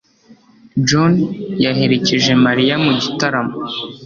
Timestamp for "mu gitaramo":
2.83-3.53